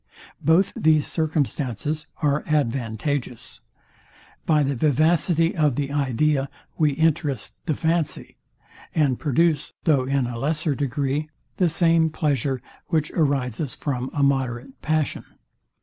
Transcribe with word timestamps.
Both 0.43 0.73
these 0.75 1.05
circumstances 1.05 2.07
are 2.23 2.43
advantageous. 2.47 3.61
By 4.47 4.63
the 4.63 4.73
vivacity 4.73 5.55
of 5.55 5.75
the 5.75 5.91
idea 5.91 6.49
we 6.75 6.93
interest 6.93 7.63
the 7.67 7.75
fancy, 7.75 8.35
and 8.95 9.19
produce, 9.19 9.73
though 9.83 10.05
in 10.05 10.25
a 10.25 10.39
lesser 10.39 10.73
degree, 10.73 11.29
the 11.57 11.69
same 11.69 12.09
pleasure, 12.09 12.63
which 12.87 13.11
arises 13.11 13.75
from 13.75 14.09
a 14.11 14.23
moderate 14.23 14.81
passion. 14.81 15.23